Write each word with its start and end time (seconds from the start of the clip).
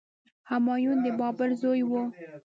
همایون 0.49 0.97
د 1.05 1.07
بابر 1.19 1.49
زوی 1.61 1.81
و. 1.89 1.91